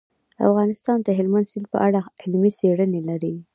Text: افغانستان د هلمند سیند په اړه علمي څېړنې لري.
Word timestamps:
افغانستان 0.47 0.97
د 1.03 1.09
هلمند 1.17 1.49
سیند 1.51 1.67
په 1.73 1.77
اړه 1.87 1.99
علمي 2.21 2.51
څېړنې 2.57 3.01
لري. 3.09 3.33